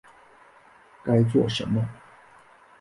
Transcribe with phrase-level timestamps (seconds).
[1.03, 1.87] 该做什么